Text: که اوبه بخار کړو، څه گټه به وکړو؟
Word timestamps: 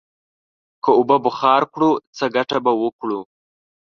که 0.83 0.89
اوبه 0.97 1.17
بخار 1.25 1.61
کړو، 1.73 1.91
څه 2.17 2.25
گټه 2.35 2.57
به 2.65 2.71
وکړو؟ 2.81 3.19